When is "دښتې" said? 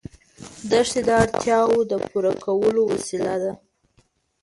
0.69-0.99